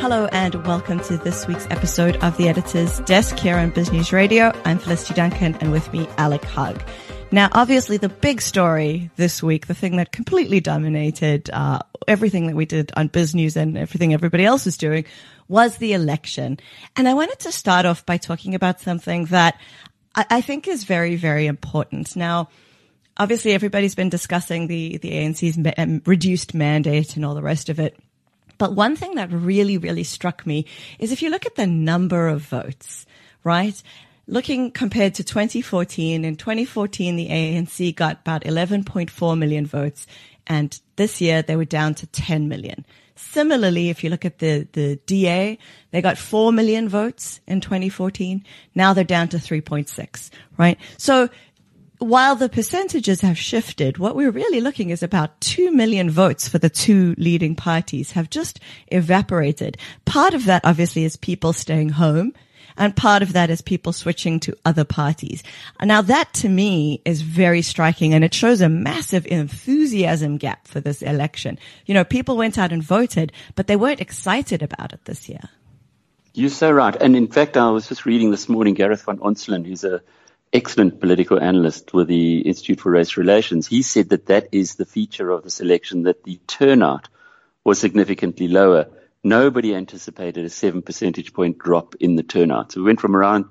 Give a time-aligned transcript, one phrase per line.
[0.00, 4.50] Hello and welcome to this week's episode of the Editor's Desk here on BizNews Radio.
[4.64, 6.82] I'm Felicity Duncan and with me, Alec Hogg.
[7.30, 12.56] Now, obviously the big story this week, the thing that completely dominated, uh, everything that
[12.56, 15.04] we did on BizNews and everything everybody else was doing
[15.48, 16.58] was the election.
[16.96, 19.60] And I wanted to start off by talking about something that
[20.14, 22.16] I, I think is very, very important.
[22.16, 22.48] Now,
[23.18, 27.78] obviously everybody's been discussing the, the ANC's ma- reduced mandate and all the rest of
[27.78, 27.98] it.
[28.60, 30.66] But one thing that really, really struck me
[30.98, 33.06] is if you look at the number of votes,
[33.42, 33.82] right?
[34.26, 40.06] Looking compared to 2014, in 2014, the ANC got about 11.4 million votes.
[40.46, 42.84] And this year they were down to 10 million.
[43.16, 45.56] Similarly, if you look at the, the DA,
[45.90, 48.44] they got 4 million votes in 2014.
[48.74, 50.78] Now they're down to 3.6, right?
[50.98, 51.30] So
[52.00, 56.58] while the percentages have shifted, what we're really looking is about 2 million votes for
[56.58, 59.76] the two leading parties have just evaporated.
[60.06, 62.32] Part of that obviously is people staying home.
[62.76, 65.42] And part of that is people switching to other parties.
[65.82, 70.80] Now that to me is very striking and it shows a massive enthusiasm gap for
[70.80, 71.58] this election.
[71.84, 75.42] You know, people went out and voted, but they weren't excited about it this year.
[76.32, 76.96] You're so right.
[76.96, 80.00] And in fact, I was just reading this morning Gareth van Onselen, who's a
[80.52, 84.86] excellent political analyst with the Institute for Race Relations, he said that that is the
[84.86, 87.08] feature of this election, that the turnout
[87.64, 88.88] was significantly lower.
[89.22, 92.72] Nobody anticipated a seven percentage point drop in the turnout.
[92.72, 93.46] So we went from around,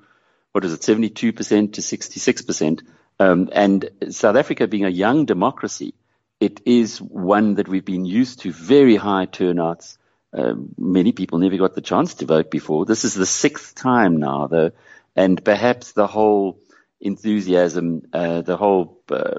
[0.52, 2.82] what is it, 72% to 66%.
[3.20, 5.94] Um, and South Africa being a young democracy,
[6.40, 9.98] it is one that we've been used to very high turnouts.
[10.34, 12.86] Uh, many people never got the chance to vote before.
[12.86, 14.72] This is the sixth time now, though,
[15.16, 16.60] and perhaps the whole
[17.02, 19.36] enthusiasm, uh, the whole, uh,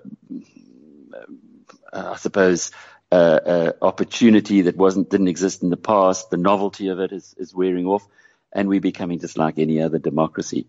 [1.92, 2.70] uh, I suppose,
[3.12, 6.30] uh, uh, opportunity that wasn't didn't exist in the past.
[6.30, 8.06] The novelty of it is, is wearing off,
[8.52, 10.66] and we're becoming just like any other democracy.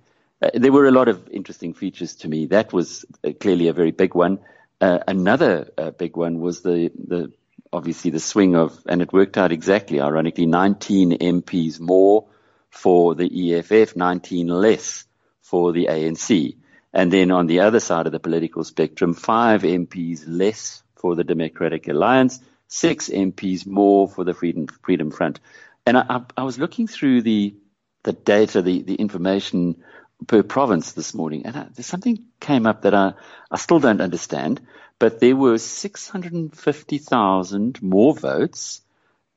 [0.56, 2.48] There were a lot of interesting features to me.
[2.48, 3.06] That was
[3.40, 4.40] clearly a very big one.
[4.80, 7.32] another big one was the the
[7.72, 12.28] obviously the swing of, and it worked out exactly, ironically, 19 MPs more
[12.70, 15.06] for the EFF, 19 less
[15.42, 16.56] for the ANC.
[16.94, 21.24] And then on the other side of the political spectrum, five MPs less for the
[21.24, 25.40] Democratic Alliance, six MPs more for the Freedom, Freedom Front.
[25.86, 27.56] And I, I was looking through the,
[28.04, 29.84] the data, the, the information
[30.28, 33.14] per province this morning, and I, something came up that I,
[33.50, 34.62] I still don't understand,
[35.00, 38.82] but there were 650,000 more votes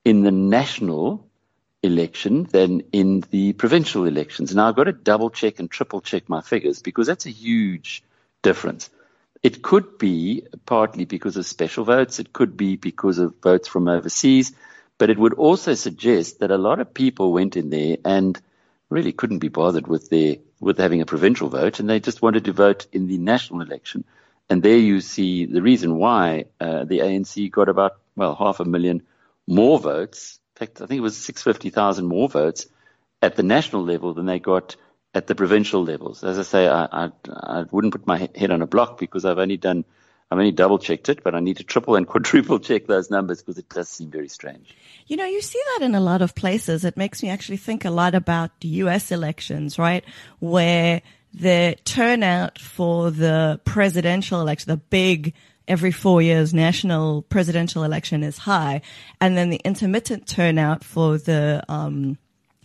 [0.04, 1.26] in the national
[1.84, 4.54] election than in the provincial elections.
[4.54, 8.02] Now I've got to double check and triple check my figures because that's a huge
[8.42, 8.90] difference.
[9.42, 12.18] It could be partly because of special votes.
[12.18, 14.52] It could be because of votes from overseas,
[14.96, 18.40] but it would also suggest that a lot of people went in there and
[18.88, 22.46] really couldn't be bothered with their, with having a provincial vote and they just wanted
[22.46, 24.04] to vote in the national election.
[24.48, 28.64] And there you see the reason why uh, the ANC got about, well, half a
[28.64, 29.02] million
[29.46, 32.66] more votes fact, I think it was 650,000 more votes
[33.22, 34.76] at the national level than they got
[35.14, 36.24] at the provincial levels.
[36.24, 39.38] As I say, I, I, I wouldn't put my head on a block because I've
[39.38, 39.84] only done,
[40.30, 43.40] I've only double checked it, but I need to triple and quadruple check those numbers
[43.40, 44.74] because it does seem very strange.
[45.06, 46.84] You know, you see that in a lot of places.
[46.84, 49.12] It makes me actually think a lot about the U.S.
[49.12, 50.04] elections, right?
[50.40, 55.34] Where the turnout for the presidential election, the big
[55.66, 58.82] every four years national presidential election is high,
[59.20, 62.18] and then the intermittent turnout for the um,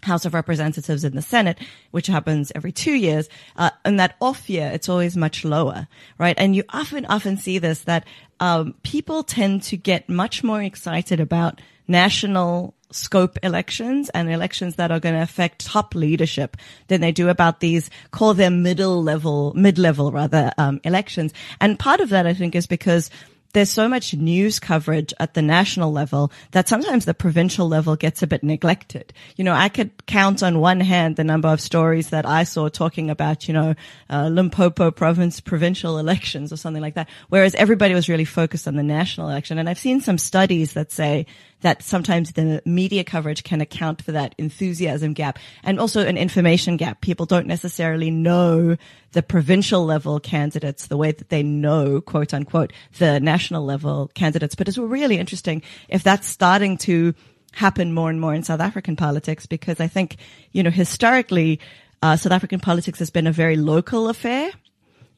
[0.03, 1.59] House of Representatives and the Senate,
[1.91, 5.87] which happens every two years, uh, and that off year, it's always much lower,
[6.17, 6.35] right?
[6.37, 8.05] And you often, often see this that
[8.39, 14.91] um, people tend to get much more excited about national scope elections and elections that
[14.91, 16.57] are going to affect top leadership
[16.87, 21.99] than they do about these call them middle level mid-level rather um, elections and part
[21.99, 23.11] of that i think is because
[23.53, 28.21] there's so much news coverage at the national level that sometimes the provincial level gets
[28.21, 29.11] a bit neglected.
[29.35, 32.69] You know, I could count on one hand the number of stories that I saw
[32.69, 33.75] talking about, you know,
[34.09, 38.75] uh, Limpopo province provincial elections or something like that, whereas everybody was really focused on
[38.75, 39.57] the national election.
[39.57, 41.25] And I've seen some studies that say
[41.61, 46.77] that sometimes the media coverage can account for that enthusiasm gap and also an information
[46.77, 47.01] gap.
[47.01, 48.77] People don't necessarily know
[49.11, 54.55] the provincial level candidates the way that they know, quote unquote, the national level candidates.
[54.55, 57.13] But it's really interesting if that's starting to
[57.53, 60.17] happen more and more in South African politics because I think,
[60.51, 61.59] you know, historically,
[62.01, 64.51] uh, South African politics has been a very local affair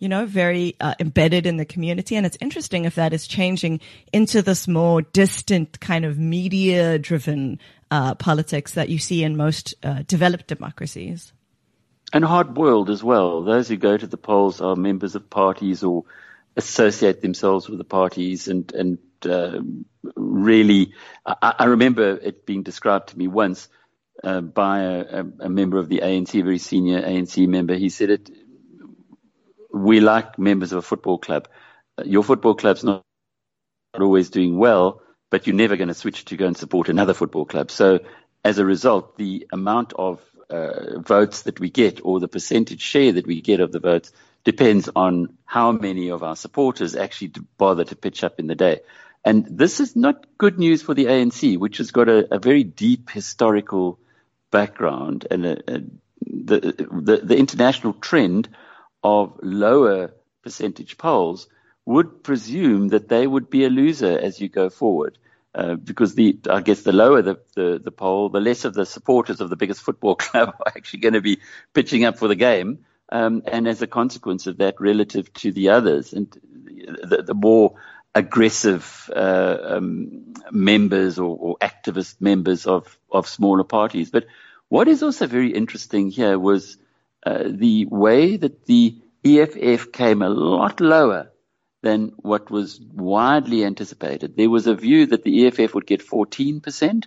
[0.01, 2.15] you know, very uh, embedded in the community.
[2.15, 3.81] And it's interesting if that is changing
[4.11, 7.59] into this more distant kind of media driven
[7.91, 11.31] uh, politics that you see in most uh, developed democracies.
[12.11, 13.43] And hard boiled as well.
[13.43, 16.03] Those who go to the polls are members of parties or
[16.57, 19.59] associate themselves with the parties and, and uh,
[20.15, 20.93] really,
[21.23, 23.69] I, I, remember it being described to me once
[24.23, 27.75] uh, by a, a, member of the ANC, a very senior ANC member.
[27.75, 28.29] He said it,
[29.83, 31.47] we like members of a football club.
[32.03, 33.03] Your football club's not
[33.99, 37.45] always doing well, but you're never going to switch to go and support another football
[37.45, 37.71] club.
[37.71, 37.99] So
[38.43, 43.13] as a result, the amount of uh, votes that we get or the percentage share
[43.13, 44.11] that we get of the votes
[44.43, 48.81] depends on how many of our supporters actually bother to pitch up in the day.
[49.23, 52.63] And this is not good news for the ANC, which has got a, a very
[52.63, 53.99] deep historical
[54.51, 55.81] background and a, a,
[56.25, 58.49] the, the, the international trend
[59.03, 60.13] of lower
[60.43, 61.47] percentage polls
[61.85, 65.17] would presume that they would be a loser as you go forward.
[65.53, 68.85] Uh, because the, I guess the lower the, the, the poll, the less of the
[68.85, 71.39] supporters of the biggest football club are actually going to be
[71.73, 72.85] pitching up for the game.
[73.11, 76.31] Um, and as a consequence of that, relative to the others, and
[77.03, 77.75] the, the more
[78.15, 84.09] aggressive uh, um, members or, or, activist members of, of smaller parties.
[84.09, 84.27] But
[84.69, 86.77] what is also very interesting here was
[87.25, 91.31] uh, the way that the EFF came a lot lower
[91.81, 94.35] than what was widely anticipated.
[94.35, 97.05] There was a view that the EFF would get 14%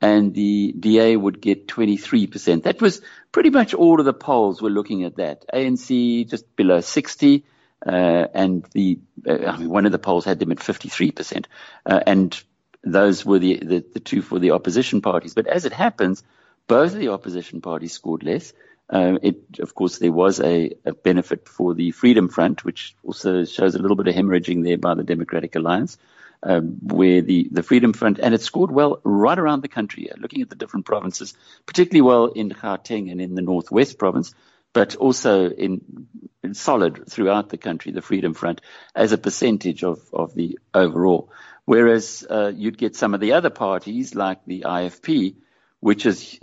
[0.00, 2.64] and the DA would get 23%.
[2.64, 3.00] That was
[3.30, 5.44] pretty much all of the polls were looking at that.
[5.52, 7.44] ANC just below 60,
[7.86, 11.46] uh, and the, uh, I mean, one of the polls had them at 53%,
[11.86, 12.42] uh, and
[12.82, 15.34] those were the, the, the, two for the opposition parties.
[15.34, 16.24] But as it happens,
[16.66, 18.52] both of the opposition parties scored less.
[18.92, 23.44] Uh, it, of course, there was a, a, benefit for the Freedom Front, which also
[23.46, 25.96] shows a little bit of hemorrhaging there by the Democratic Alliance
[26.42, 30.16] um, where the, the Freedom Front, and it scored well right around the country, uh,
[30.18, 31.34] looking at the different provinces,
[31.66, 34.34] particularly well in Gauteng and in the Northwest province,
[34.72, 36.08] but also in,
[36.42, 38.60] in, solid throughout the country, the Freedom Front,
[38.94, 41.30] as a percentage of, of the overall.
[41.64, 45.36] Whereas uh, you'd get some of the other parties, like the IFP,
[45.78, 46.40] which is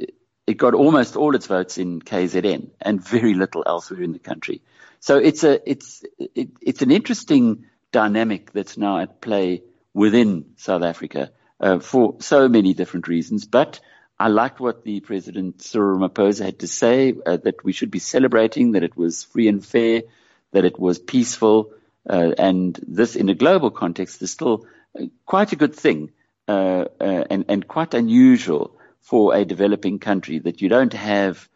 [0.50, 4.64] it got almost all its votes in KZN and very little elsewhere in the country.
[5.00, 9.62] So it's a it's it, it's an interesting dynamic that's now at play
[9.94, 13.46] within South Africa uh, for so many different reasons.
[13.46, 13.80] But
[14.20, 18.00] I liked what the President Cyril Ramaphosa had to say uh, that we should be
[18.00, 20.02] celebrating that it was free and fair,
[20.52, 21.74] that it was peaceful,
[22.10, 24.66] uh, and this in a global context is still
[25.00, 26.12] uh, quite a good thing
[26.48, 31.50] uh, uh, and, and quite unusual for a developing country that you don't have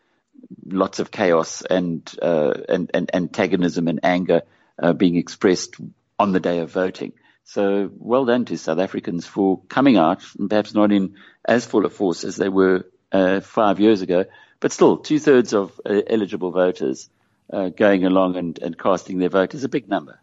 [0.65, 4.41] lots of chaos and uh, and, and antagonism and anger
[4.81, 5.75] uh, being expressed
[6.19, 7.13] on the day of voting.
[7.45, 11.85] So well done to South Africans for coming out, and perhaps not in as full
[11.85, 14.25] a force as they were uh, five years ago,
[14.59, 17.09] but still two thirds of uh, eligible voters
[17.51, 20.19] uh, going along and, and casting their vote is a big number.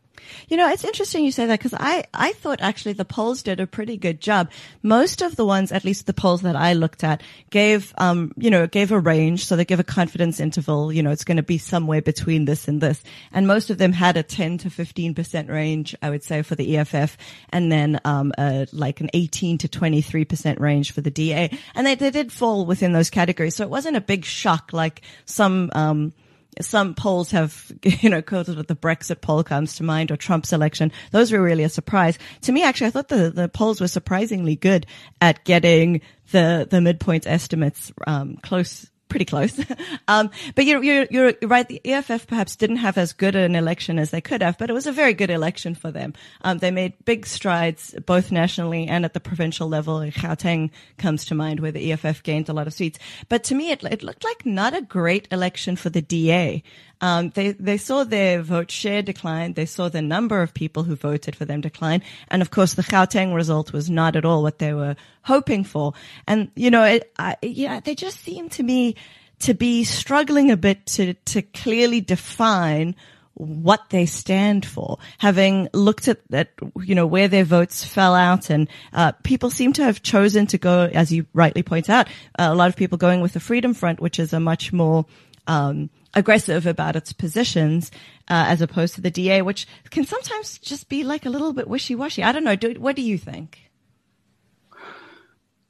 [0.48, 3.60] You know, it's interesting you say that because I, I thought actually the polls did
[3.60, 4.50] a pretty good job.
[4.82, 8.50] Most of the ones, at least the polls that I looked at, gave, um, you
[8.50, 9.44] know, gave a range.
[9.44, 10.92] So they give a confidence interval.
[10.92, 13.02] You know, it's going to be somewhere between this and this.
[13.32, 16.76] And most of them had a 10 to 15% range, I would say, for the
[16.76, 17.16] EFF.
[17.50, 18.32] And then, um,
[18.72, 21.56] like an 18 to 23% range for the DA.
[21.74, 23.54] And they, they did fall within those categories.
[23.56, 26.12] So it wasn't a big shock like some, um,
[26.60, 30.52] some polls have, you know, quoted with the Brexit poll comes to mind or Trump's
[30.52, 30.92] election.
[31.10, 32.18] Those were really a surprise.
[32.42, 34.86] To me, actually, I thought the, the polls were surprisingly good
[35.20, 36.00] at getting
[36.32, 39.60] the, the midpoint estimates, um, close pretty close.
[40.08, 41.68] um, but you're, you're, you're right.
[41.68, 44.72] The EFF perhaps didn't have as good an election as they could have, but it
[44.72, 46.14] was a very good election for them.
[46.40, 49.98] Um, they made big strides both nationally and at the provincial level.
[50.00, 52.98] Gauteng comes to mind where the EFF gained a lot of seats.
[53.28, 56.62] But to me, it, it looked like not a great election for the DA.
[57.02, 59.54] Um, they they saw their vote share decline.
[59.54, 62.82] They saw the number of people who voted for them decline, and of course, the
[62.82, 65.92] Gauteng result was not at all what they were hoping for.
[66.26, 68.96] And you know, it, I, yeah, they just seem to me
[69.40, 72.94] to be struggling a bit to to clearly define
[73.40, 76.50] what they stand for, having looked at that,
[76.82, 80.58] you know, where their votes fell out and, uh, people seem to have chosen to
[80.58, 82.06] go, as you rightly point out,
[82.38, 85.06] uh, a lot of people going with the Freedom Front, which is a much more,
[85.46, 87.90] um, aggressive about its positions
[88.28, 91.66] uh, as opposed to the DA, which can sometimes just be like a little bit
[91.66, 92.22] wishy-washy.
[92.22, 92.56] I don't know.
[92.56, 93.69] Do, what do you think?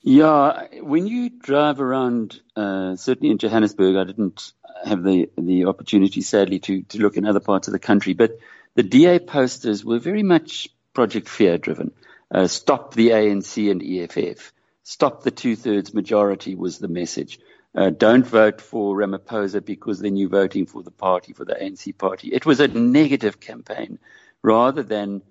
[0.02, 4.52] Yeah, when you drive around, uh, certainly in Johannesburg, I didn't
[4.85, 8.38] have the the opportunity, sadly, to to look in other parts of the country, but
[8.75, 11.92] the DA posters were very much Project Fear driven.
[12.30, 14.52] Uh, stop the ANC and EFF.
[14.85, 17.38] stop the two thirds majority was the message.
[17.75, 21.97] Uh, don't vote for Ramaphosa because then you're voting for the party, for the ANC
[21.97, 22.33] party.
[22.33, 23.99] It was a negative campaign
[24.42, 25.23] rather than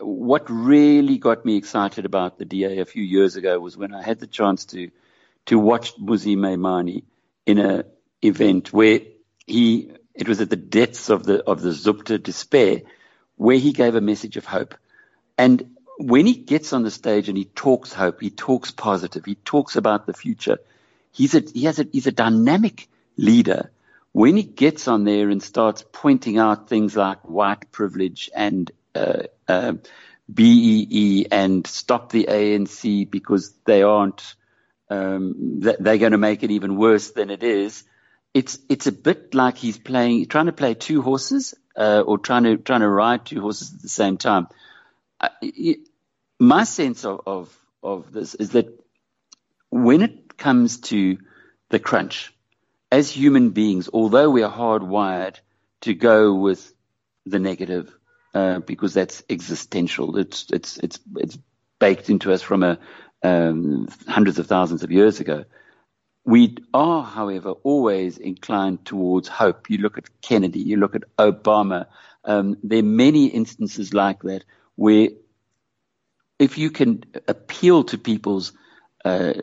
[0.00, 4.02] what really got me excited about the DA a few years ago was when I
[4.02, 4.90] had the chance to
[5.46, 7.04] to watch Mmusi Maimane
[7.44, 7.84] in a
[8.22, 9.00] event where
[9.46, 12.82] he it was at the depths of the of the Zupta despair
[13.36, 14.74] where he gave a message of hope.
[15.36, 19.34] And when he gets on the stage and he talks hope, he talks positive, he
[19.34, 20.58] talks about the future.
[21.12, 23.70] He's a he has a he's a dynamic leader.
[24.12, 29.24] When he gets on there and starts pointing out things like white privilege and uh,
[29.48, 29.74] uh,
[30.32, 34.34] BEE and stop the ANC because they aren't
[34.90, 37.84] um, they're going to make it even worse than it is.
[38.32, 42.44] It's it's a bit like he's playing trying to play two horses uh, or trying
[42.44, 44.48] to trying to ride two horses at the same time.
[45.20, 45.28] Uh,
[46.38, 48.66] my sense of, of of this is that
[49.70, 51.18] when it comes to
[51.70, 52.32] the crunch,
[52.90, 55.36] as human beings, although we are hardwired
[55.82, 56.72] to go with
[57.26, 57.92] the negative,
[58.34, 60.18] uh, because that's existential.
[60.18, 61.38] It's it's it's it's
[61.78, 62.78] baked into us from a
[63.22, 65.44] um, hundreds of thousands of years ago.
[66.26, 69.70] We are, however, always inclined towards hope.
[69.70, 71.86] You look at Kennedy, you look at Obama.
[72.24, 75.10] Um, there are many instances like that where,
[76.38, 78.52] if you can appeal to people's
[79.04, 79.34] uh,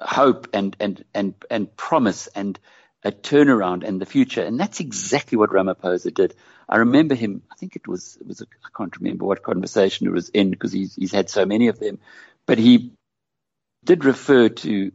[0.00, 2.58] hope and and and and promise and
[3.04, 4.42] a turnaround and the future.
[4.42, 6.34] And that's exactly what Ramaphosa did.
[6.68, 10.06] I remember him, I think it was, it was a, I can't remember what conversation
[10.06, 11.98] it was in because he's, he's had so many of them,
[12.46, 12.92] but he
[13.84, 14.92] did refer to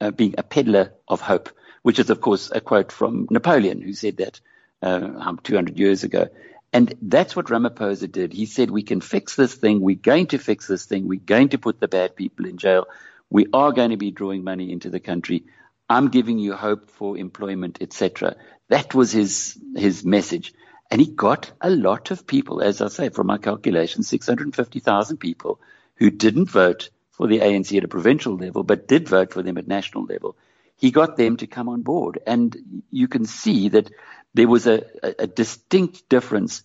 [0.00, 1.50] uh, being a peddler of hope,
[1.82, 4.40] which is, of course, a quote from Napoleon, who said that
[4.82, 6.28] uh, 200 years ago.
[6.72, 8.32] And that's what Ramaphosa did.
[8.32, 9.80] He said, we can fix this thing.
[9.80, 11.08] We're going to fix this thing.
[11.08, 12.86] We're going to put the bad people in jail.
[13.28, 15.44] We are going to be drawing money into the country.
[15.90, 18.36] I'm giving you hope for employment, etc.
[18.68, 20.54] That was his his message.
[20.88, 25.60] And he got a lot of people, as I say, from my calculations, 650,000 people
[25.96, 29.58] who didn't vote for the ANC at a provincial level, but did vote for them
[29.58, 30.36] at national level.
[30.76, 32.18] He got them to come on board.
[32.26, 33.90] And you can see that
[34.34, 36.64] there was a, a, a distinct difference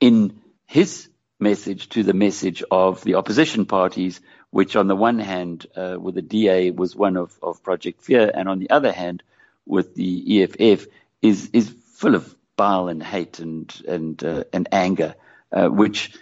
[0.00, 1.08] in his
[1.40, 4.20] message to the message of the opposition parties
[4.56, 8.30] which on the one hand, uh, with the DA was one of, of Project Fear,
[8.32, 9.22] and on the other hand,
[9.66, 10.86] with the EFF,
[11.20, 15.14] is is full of bile and hate and and uh, and anger,
[15.52, 16.16] uh, which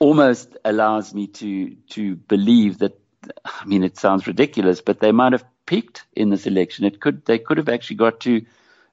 [0.00, 2.98] almost allows me to to believe that.
[3.44, 6.84] I mean, it sounds ridiculous, but they might have peaked in this election.
[6.84, 8.44] It could they could have actually got to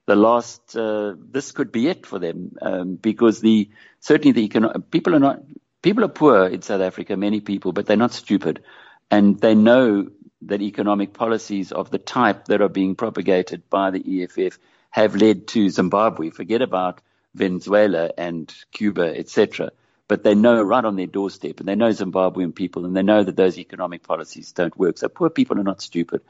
[0.05, 0.77] the last.
[0.77, 5.25] Uh, this could be it for them um, because the certainly the economic people are
[5.27, 5.41] not
[5.85, 8.63] people are poor in South Africa, many people, but they're not stupid.
[9.11, 10.09] And they know
[10.41, 14.57] that economic policies of the type that are being propagated by the EFF
[14.89, 16.31] have led to Zimbabwe.
[16.31, 17.01] Forget about
[17.35, 19.69] Venezuela and Cuba, etc.
[20.07, 23.23] But they know right on their doorstep, and they know Zimbabwean people, and they know
[23.23, 24.97] that those economic policies don't work.
[24.97, 26.21] So poor people are not stupid.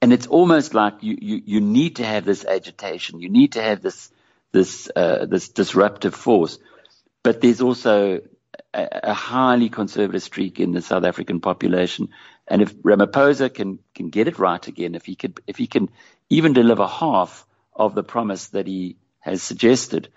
[0.00, 3.20] And it's almost like you, you, you need to have this agitation.
[3.20, 4.10] You need to have this,
[4.52, 6.58] this, uh, this disruptive force.
[7.22, 8.22] But there's also
[8.80, 12.08] a, highly conservative streak in the South African population.
[12.46, 15.90] And if Ramaphosa can, can get it right again, if he could, if he can
[16.28, 20.08] even deliver half of the promise that he has suggested,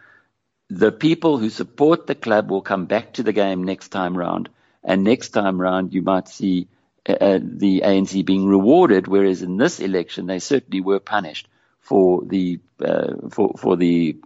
[0.69, 4.49] the people who support the club will come back to the game next time round.
[4.83, 6.67] And next time round, you might see
[7.07, 11.47] uh, uh the ANC being rewarded, whereas in this election, they certainly were punished
[11.81, 14.17] for the uh, for for the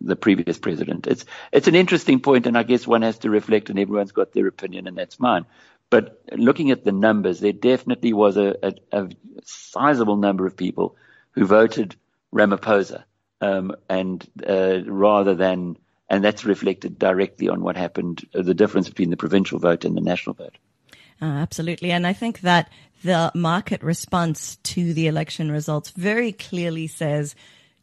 [0.00, 1.06] the previous president.
[1.06, 4.32] It's it's an interesting point, and I guess one has to reflect, and everyone's got
[4.32, 5.46] their opinion, and that's mine.
[5.90, 9.08] But looking at the numbers, there definitely was a, a, a
[9.44, 10.96] sizable number of people
[11.32, 11.96] who voted
[12.34, 13.04] Ramaphosa,
[13.40, 15.76] um, and uh, rather than,
[16.10, 19.96] and that's reflected directly on what happened, uh, the difference between the provincial vote and
[19.96, 20.58] the national vote.
[21.20, 22.70] Uh, absolutely, and I think that
[23.02, 27.34] the market response to the election results very clearly says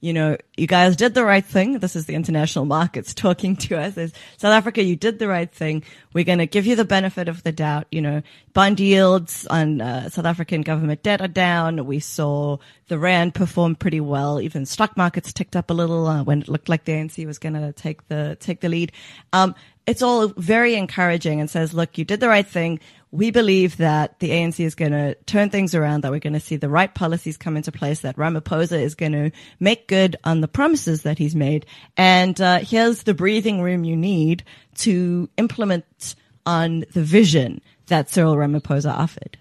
[0.05, 1.79] you know, you guys did the right thing.
[1.79, 3.97] This is the international markets talking to us.
[3.97, 5.83] As South Africa, you did the right thing.
[6.13, 7.87] We're going to give you the benefit of the doubt.
[7.91, 8.21] You know,
[8.53, 11.87] bond yields on uh, South African government debt are down.
[11.87, 12.57] We saw
[12.87, 14.39] the rand perform pretty well.
[14.39, 17.39] Even stock markets ticked up a little uh, when it looked like the ANC was
[17.39, 18.91] going to take the take the lead.
[19.33, 19.55] Um,
[19.87, 22.79] it's all very encouraging and says, look, you did the right thing
[23.15, 26.39] we believe that the ANC is going to turn things around, that we're going to
[26.39, 30.41] see the right policies come into place, that Ramaphosa is going to make good on
[30.41, 31.65] the promises that he's made.
[31.95, 34.43] And uh, here's the breathing room you need
[34.75, 39.37] to implement on the vision that Cyril Ramaphosa offered.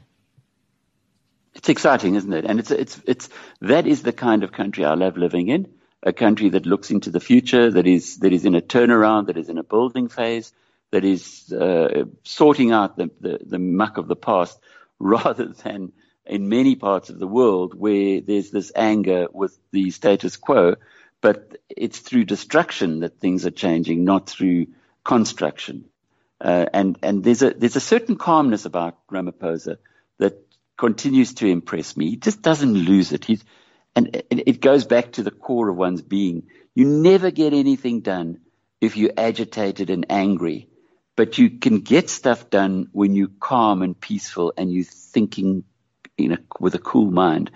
[1.55, 2.45] It's exciting, isn't it?
[2.45, 3.29] And it's it's it's
[3.61, 5.73] that is the kind of country I love living in.
[6.03, 9.37] A country that looks into the future, that is that is in a turnaround, that
[9.37, 10.53] is in a building phase,
[10.95, 14.57] that is uh, sorting out the, the, the muck of the past,
[15.01, 15.93] rather than
[16.25, 20.77] in many parts of the world where there's this anger with the status quo,
[21.21, 24.69] but it's through destruction that things are changing, not through
[25.03, 25.85] construction.
[26.41, 29.79] Uh, and and there's a there's a certain calmness about Ramaphosa
[30.19, 30.47] that
[30.77, 32.11] continues to impress me.
[32.11, 33.25] He just doesn't lose it.
[33.25, 33.45] He's
[33.97, 36.45] and it, it goes back to the core of one's being.
[36.73, 38.43] You never get anything done
[38.81, 40.69] if you're agitated and angry,
[41.17, 45.65] but you can get stuff done when you're calm and peaceful and you're thinking
[46.19, 47.51] in a, with a cool mind.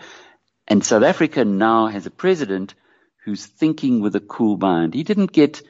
[0.67, 2.75] And South Africa now has a president
[3.25, 4.95] who's thinking with a cool mind.
[4.95, 5.62] He didn't get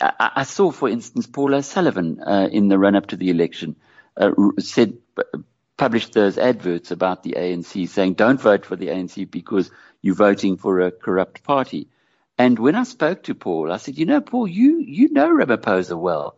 [0.00, 3.76] I, I saw, for instance, Paul O'Sullivan uh, in the run up to the election
[4.16, 4.98] uh, said,
[5.76, 9.70] published those adverts about the ANC saying, don't vote for the ANC because
[10.00, 11.88] you're voting for a corrupt party.
[12.38, 15.98] And when I spoke to Paul, I said, you know, Paul, you, you know Ramaphosa
[15.98, 16.36] well.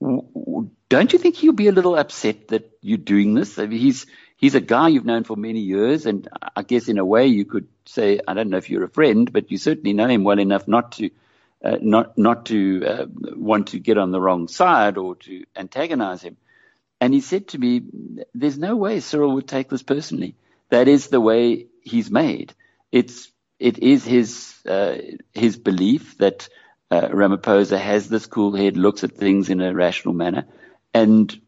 [0.00, 3.58] Don't you think he'll be a little upset that you're doing this?
[3.58, 6.06] I mean, he's, he's a guy you've known for many years.
[6.06, 8.88] And I guess in a way you could say, I don't know if you're a
[8.88, 11.10] friend, but you certainly know him well enough not to
[11.62, 16.22] uh, not not to uh, want to get on the wrong side or to antagonize
[16.22, 16.38] him.
[17.00, 17.82] And he said to me,
[18.34, 20.36] "There's no way Cyril would take this personally.
[20.70, 22.54] That is the way he's made.
[22.90, 24.98] It's it is his uh,
[25.34, 26.48] his belief that
[26.90, 30.46] uh, Ramaphosa has this cool head, looks at things in a rational manner,
[30.94, 31.40] and."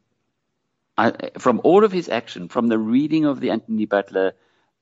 [0.95, 4.35] I, from all of his action, from the reading of the Anthony Butler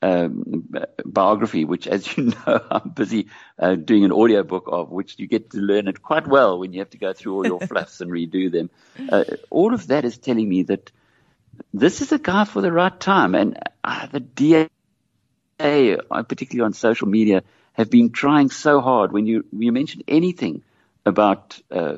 [0.03, 0.69] um,
[1.05, 5.27] biography, which, as you know, I'm busy uh, doing an audio book of, which you
[5.27, 8.01] get to learn it quite well when you have to go through all your fluffs
[8.01, 8.71] and redo them.
[9.11, 10.91] Uh, all of that is telling me that
[11.75, 13.35] this is a guy for the right time.
[13.35, 14.69] And uh, the DA,
[15.59, 19.13] particularly on social media, have been trying so hard.
[19.13, 20.63] When you when you mention anything
[21.07, 21.97] about uh,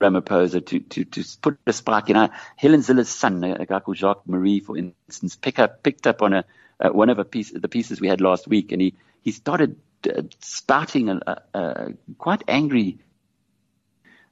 [0.00, 2.16] Ramaphosa to, to, to put a spark in.
[2.16, 6.20] Uh, Helen Zille's son, a guy called Jacques Marie, for instance, pick up, picked up
[6.22, 6.44] on a,
[6.80, 10.22] uh, one of piece, the pieces we had last week, and he he started uh,
[10.40, 12.98] spouting a, a, a quite angry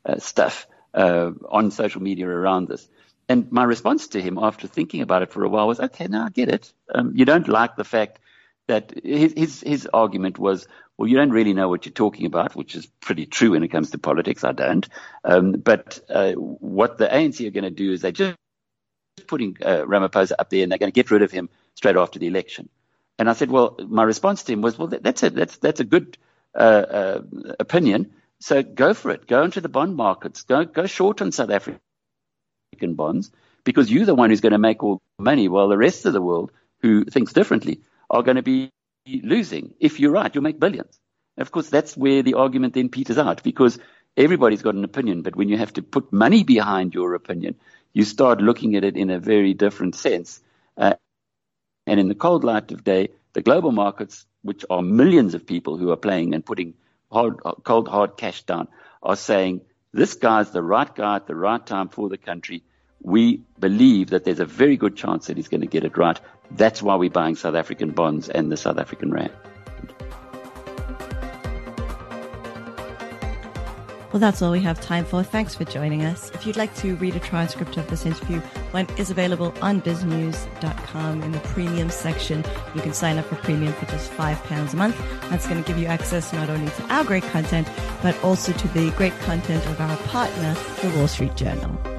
[0.05, 2.87] uh, stuff uh, on social media around this.
[3.29, 6.27] And my response to him after thinking about it for a while was, okay, now
[6.27, 6.71] I get it.
[6.93, 8.19] Um, you don't like the fact
[8.69, 12.55] that his, his, his argument was, well, you don't really know what you're talking about,
[12.55, 14.45] which is pretty true when it comes to politics.
[14.45, 14.89] I don't.
[15.25, 18.37] Um, but uh, what the ANC are going to do is they're just
[19.27, 22.19] putting uh, Ramaphosa up there and they're going to get rid of him straight after
[22.19, 22.69] the election.
[23.19, 25.85] And I said, well, my response to him was, well, that's a, that's, that's a
[25.85, 26.17] good
[26.55, 27.21] uh, uh,
[27.61, 28.13] opinion.
[28.41, 29.27] So go for it.
[29.27, 30.43] Go into the bond markets.
[30.43, 31.81] Go, go short on South African
[32.95, 33.31] bonds
[33.65, 36.13] because you're the one who's going to make all the money while the rest of
[36.13, 37.81] the world who thinks differently
[38.13, 38.71] are going to be
[39.07, 39.75] losing.
[39.81, 41.01] If you're right, you'll make billions.
[41.39, 43.79] Of course, that's where the argument then peters out because
[44.17, 47.57] everybody's got an opinion, but when you have to put money behind your opinion,
[47.95, 50.41] you start looking at it in a very different sense.
[50.77, 50.95] Uh,
[51.87, 55.79] and in the cold light of day, the global markets, which are millions of people
[55.79, 56.75] who are playing and putting
[57.11, 58.69] hard, cold, hard cash down,
[59.03, 62.63] are saying, this guy's the right guy at the right time for the country.
[63.03, 66.21] We believe that there's a very good chance that he's going to get it right.
[66.53, 69.33] That's why we're buying South African bonds and the South African Rand.
[74.13, 75.23] Well, that's all we have time for.
[75.23, 76.31] Thanks for joining us.
[76.33, 78.41] If you'd like to read a transcript of this interview,
[78.73, 82.45] one is available on biznews.com in the premium section.
[82.75, 84.99] You can sign up for premium for just £5 a month.
[85.31, 87.67] That's going to give you access not only to our great content,
[88.03, 91.92] but also to the great content of our partner, the Wall Street Journal.